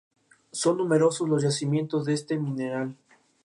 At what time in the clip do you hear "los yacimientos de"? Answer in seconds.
1.29-2.13